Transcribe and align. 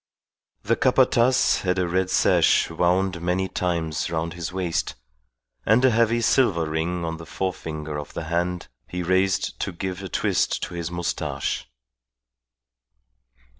The 0.63 0.75
Capataz 0.75 1.61
had 1.61 1.77
a 1.77 1.87
red 1.87 2.09
sash 2.09 2.71
wound 2.71 3.21
many 3.21 3.47
times 3.47 4.09
round 4.09 4.33
his 4.33 4.51
waist, 4.51 4.95
and 5.63 5.85
a 5.85 5.91
heavy 5.91 6.21
silver 6.21 6.65
ring 6.67 7.05
on 7.05 7.17
the 7.17 7.25
forefinger 7.27 7.99
of 7.99 8.15
the 8.15 8.23
hand 8.23 8.67
he 8.87 9.03
raised 9.03 9.59
to 9.59 9.71
give 9.71 10.01
a 10.01 10.09
twist 10.09 10.63
to 10.63 10.73
his 10.73 10.89
moustache. 10.89 11.69